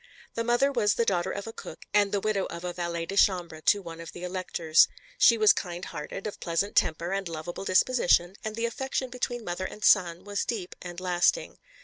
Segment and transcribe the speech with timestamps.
[0.33, 3.15] The mother was the daughter of a cook and the widow of a valet de
[3.15, 4.87] chambre to one of the Electors.
[5.19, 9.65] She was kind hearted, of pleasant temper and lovable disposition, and the affection between mother
[9.65, 11.59] and son was deep and lasting.